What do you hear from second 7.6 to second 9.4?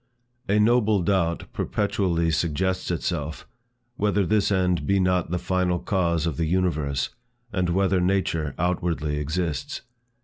whether nature outwardly